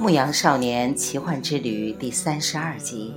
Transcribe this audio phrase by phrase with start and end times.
[0.02, 3.14] 《牧羊少年奇幻之旅》第三十二集，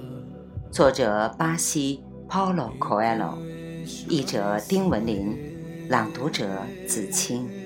[0.71, 3.35] 作者巴西 Paulo Coelho，
[4.07, 5.37] 译者丁文林，
[5.89, 6.47] 朗读者
[6.87, 7.62] 子清。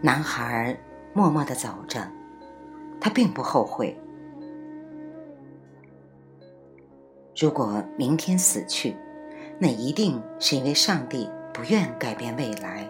[0.00, 0.78] 男孩
[1.12, 2.08] 默默的走着，
[3.00, 3.98] 他并不后悔。
[7.36, 8.96] 如果明天死去，
[9.58, 12.88] 那一定是因为上帝不愿改变未来。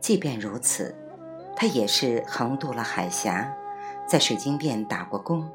[0.00, 0.94] 即便如此，
[1.54, 3.54] 他也是横渡了海峡，
[4.06, 5.46] 在水晶店打过工，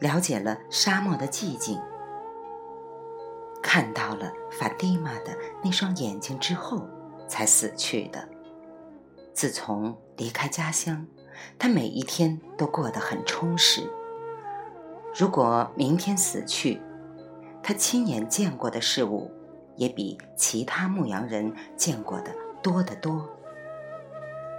[0.00, 1.80] 了解了沙漠的寂静，
[3.62, 6.86] 看到了法蒂玛的那双眼睛之后，
[7.26, 8.35] 才死去的。
[9.36, 11.06] 自从离开家乡，
[11.58, 13.82] 他每一天都过得很充实。
[15.14, 16.80] 如果明天死去，
[17.62, 19.30] 他亲眼见过的事物
[19.74, 23.28] 也比其他牧羊人见过的多得多。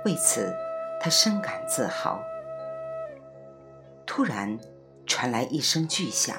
[0.06, 0.56] 为此，
[1.02, 2.20] 他深感自豪。
[4.06, 4.60] 突然，
[5.08, 6.38] 传来一声巨响，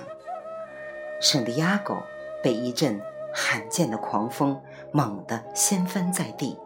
[1.21, 1.97] 圣地亚哥
[2.41, 3.01] 被一阵
[3.35, 6.57] 罕见的狂风猛地掀翻在地。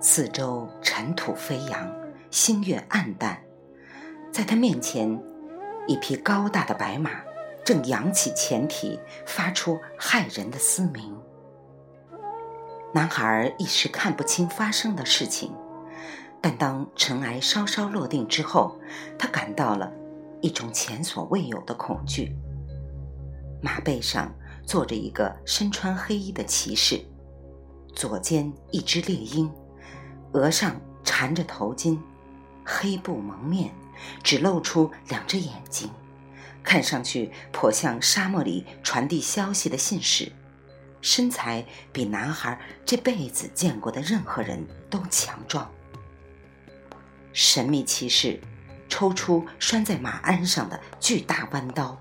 [0.00, 1.92] 四周尘土飞扬，
[2.30, 3.42] 星月暗淡，
[4.30, 5.20] 在他面前，
[5.88, 7.10] 一匹高大的白马
[7.64, 11.18] 正扬起前蹄，发出骇人的嘶鸣。
[12.94, 15.52] 男孩一时看不清发生的事情，
[16.40, 18.78] 但当尘埃稍稍落定之后，
[19.18, 19.92] 他感到了
[20.40, 22.36] 一种前所未有的恐惧。
[23.60, 24.32] 马背上
[24.64, 27.00] 坐着一个身穿黑衣的骑士，
[27.96, 29.52] 左肩一只猎鹰。
[30.32, 31.98] 额上缠着头巾，
[32.64, 33.72] 黑布蒙面，
[34.22, 35.90] 只露出两只眼睛，
[36.62, 40.30] 看上去颇像沙漠里传递消息的信使。
[41.00, 45.70] 身材比男孩这辈子见过的任何人都强壮。
[47.32, 48.40] 神秘骑士
[48.88, 51.96] 抽出拴在马鞍上的巨大弯刀，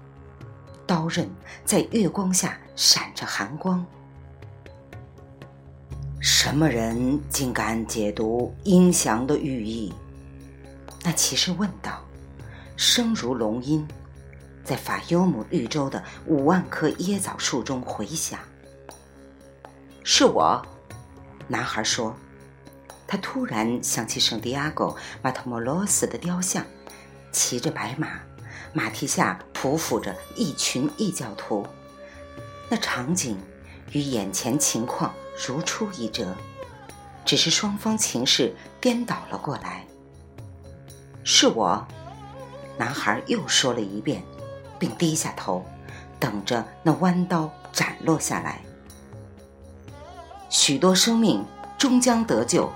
[0.87, 1.29] 刀刃
[1.63, 3.85] 在月光下闪着寒光。
[6.29, 9.93] 什么人竟敢解读音祥的寓意？
[11.01, 12.05] 那骑士问道，
[12.75, 13.87] 声如龙音，
[14.61, 18.37] 在法尤姆绿洲的五万棵椰枣树中回响。
[20.03, 20.61] 是我，
[21.47, 22.13] 男孩说。
[23.07, 24.83] 他突然想起圣地亚哥·
[25.21, 26.65] 马特莫罗斯的雕像，
[27.31, 28.19] 骑着白马，
[28.73, 31.65] 马蹄下匍匐着一群异教徒，
[32.69, 33.37] 那场景。
[33.91, 35.13] 与眼前情况
[35.47, 36.35] 如出一辙，
[37.25, 39.85] 只是双方情势颠倒了过来。
[41.23, 41.85] 是我，
[42.77, 44.23] 男孩又说了一遍，
[44.79, 45.65] 并低下头，
[46.19, 48.61] 等着那弯刀斩落下来。
[50.49, 51.43] 许多生命
[51.77, 52.71] 终将得救，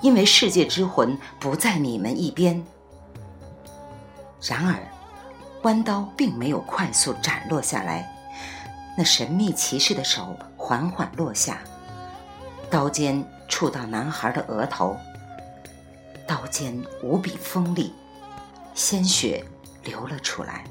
[0.00, 2.62] 因为世界之魂不在你们一边。
[4.42, 4.76] 然而，
[5.62, 8.10] 弯刀并没有快速斩落下来。
[8.96, 10.36] 那神秘骑士的手
[10.66, 11.58] 缓缓落下，
[12.70, 14.96] 刀尖触到男孩的额头，
[16.26, 17.92] 刀尖无比锋利，
[18.72, 19.44] 鲜血
[19.84, 20.64] 流了出来。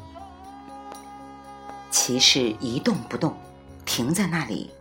[1.91, 3.35] 骑士一动不动，
[3.85, 4.71] 停在那里，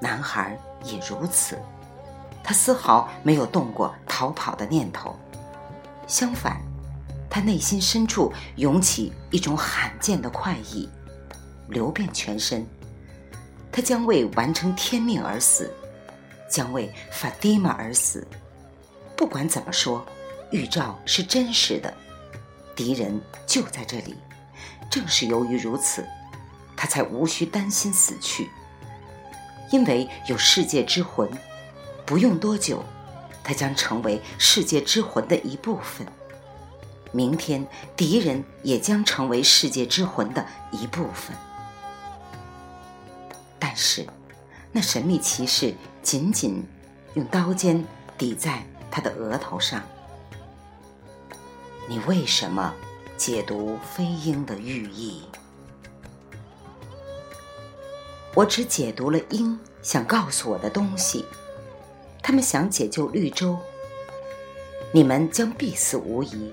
[0.00, 1.58] 男孩也如此，
[2.42, 5.14] 他丝毫没有动过逃跑的念头，
[6.06, 6.58] 相反，
[7.28, 10.88] 他内心深处涌起一种罕见的快意。
[11.68, 12.66] 流遍全身，
[13.72, 15.72] 他将为完成天命而死，
[16.48, 18.26] 将为法蒂玛而死。
[19.16, 20.04] 不管怎么说，
[20.50, 21.92] 预兆是真实的，
[22.76, 24.14] 敌人就在这里。
[24.90, 26.06] 正是由于如此，
[26.76, 28.50] 他才无需担心死去，
[29.70, 31.26] 因为有世界之魂。
[32.04, 32.84] 不用多久，
[33.42, 36.06] 他将成为世界之魂的一部分。
[37.10, 37.66] 明天，
[37.96, 41.34] 敌人也将成为世界之魂的一部分。
[43.64, 44.04] 但是，
[44.72, 45.72] 那神秘骑士
[46.02, 46.64] 紧紧
[47.14, 47.84] 用刀尖
[48.18, 49.80] 抵在他的额头上。
[51.86, 52.74] 你为什么
[53.16, 55.22] 解读飞鹰的寓意？
[58.34, 61.24] 我只解读了鹰想告诉我的东西。
[62.20, 63.56] 他们想解救绿洲，
[64.90, 66.52] 你们将必死无疑。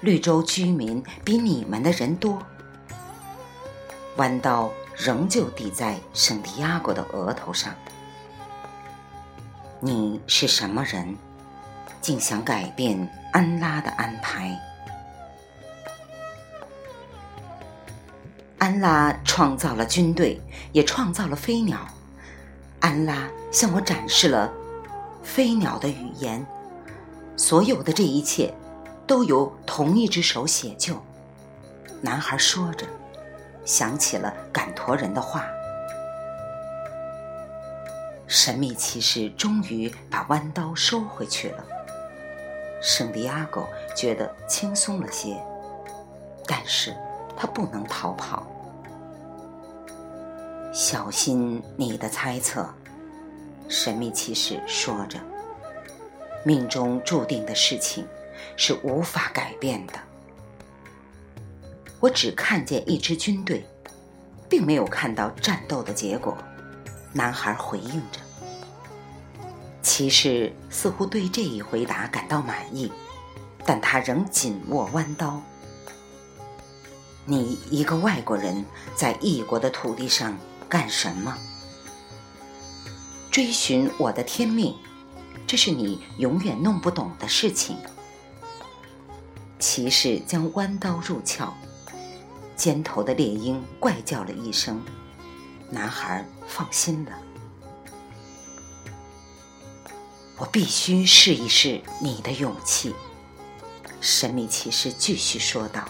[0.00, 2.42] 绿洲居民比你们的人多。
[4.16, 4.72] 弯刀。
[4.98, 7.72] 仍旧抵在圣地亚哥的额头上。
[9.78, 11.16] 你是什么人，
[12.00, 14.58] 竟想改变安拉的安排？
[18.58, 20.40] 安拉创造了军队，
[20.72, 21.78] 也创造了飞鸟。
[22.80, 24.52] 安拉向我展示了
[25.22, 26.44] 飞鸟的语言。
[27.36, 28.52] 所有的这一切，
[29.06, 31.00] 都由同一只手写就。
[32.00, 32.84] 男孩说着，
[33.68, 35.46] 想起了赶驼人的话。
[38.26, 41.62] 神秘骑士终于把弯刀收回去了。
[42.80, 45.36] 圣地亚哥觉得轻松了些，
[46.46, 46.96] 但是
[47.36, 48.46] 他不能逃跑。
[50.72, 52.66] 小心你的猜测，
[53.68, 55.18] 神秘骑士说着。
[56.42, 58.06] 命中注定的事情
[58.56, 59.92] 是无法改变的。
[62.00, 63.66] 我只看见一支军队，
[64.48, 66.36] 并没有看到战斗的结果。
[67.12, 68.20] 男孩回应着。
[69.82, 72.92] 骑士似乎对这一回答感到满意，
[73.64, 75.42] 但他仍紧握弯刀。
[77.24, 78.64] 你一个外国人
[78.94, 80.36] 在异国的土地上
[80.68, 81.36] 干什么？
[83.30, 84.74] 追寻我的天命。
[85.46, 87.76] 这是你永远弄不懂的事情。
[89.58, 91.52] 骑士将弯刀入鞘，
[92.58, 94.82] 尖头的猎鹰怪叫了一声。
[95.70, 97.12] 男孩放心了。
[100.36, 102.94] 我必须试一试你的勇气，
[104.00, 105.88] 神秘骑士继续说道。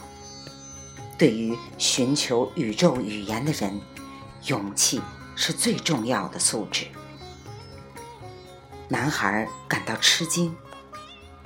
[1.16, 3.80] 对于寻求宇宙语言的人，
[4.44, 5.00] 勇气
[5.34, 6.86] 是最重要的素质。
[8.88, 10.54] 男孩感到吃惊，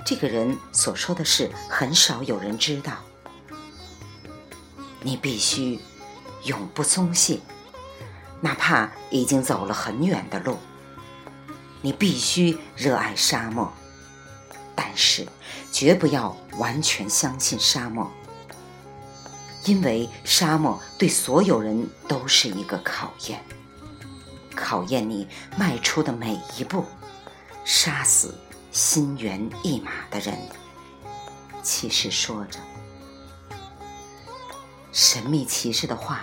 [0.05, 2.97] 这个人所说的事很少有人知道。
[5.03, 5.79] 你必须
[6.45, 7.39] 永不松懈，
[8.41, 10.57] 哪怕已经走了很远的路。
[11.81, 13.69] 你必须热爱沙漠，
[14.73, 15.27] 但是
[15.71, 18.09] 绝不要完全相信沙漠，
[19.65, 23.43] 因为沙漠对所有人都是一个考验，
[24.55, 25.27] 考验你
[25.57, 26.85] 迈出的每一步。
[27.65, 28.37] 杀死
[28.71, 30.37] 心猿意马的人，
[31.61, 32.59] 骑士说着。
[34.93, 36.21] 神秘骑士的话，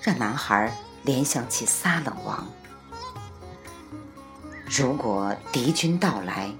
[0.00, 2.48] 让男孩联想起撒冷王。
[4.64, 6.50] 如果敌军到来，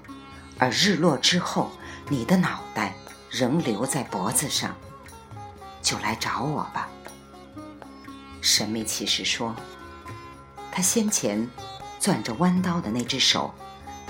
[0.59, 1.71] 而日落之后，
[2.07, 2.93] 你的脑袋
[3.31, 4.75] 仍留在脖子上，
[5.81, 6.87] 就来找我吧。
[8.41, 9.55] 神秘骑士说。
[10.71, 11.49] 他先前
[11.99, 13.51] 攥着弯刀的那只手。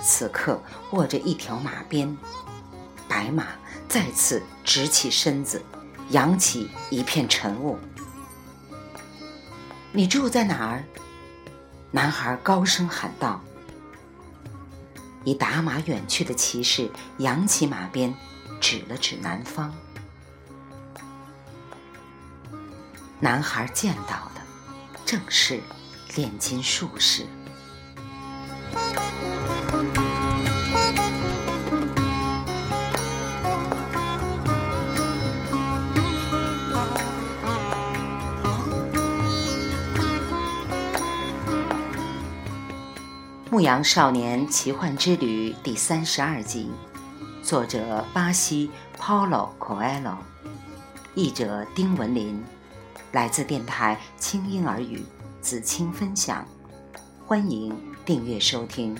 [0.04, 0.62] 此刻
[0.92, 2.18] 握着一条马鞭，
[3.08, 3.48] 白马
[3.88, 5.64] 再次直起身子，
[6.10, 7.78] 扬起一片晨雾。
[9.92, 10.84] 你住在哪儿？
[11.92, 13.42] 男孩高声喊道。
[15.26, 18.14] 已打马远去的骑士扬起马鞭，
[18.62, 19.74] 指了指南方。
[23.20, 24.42] 男孩见到的
[25.06, 25.60] 正是
[26.16, 27.24] 炼金术士。
[43.52, 46.70] 《牧羊少年奇幻之旅》第三十二集，
[47.42, 50.18] 作者巴西 Paulo Coelho，
[51.16, 52.44] 译者丁文林，
[53.12, 55.04] 来自电台轻音耳语
[55.42, 56.46] 子青分享，
[57.26, 57.76] 欢迎
[58.06, 58.96] 订阅收听。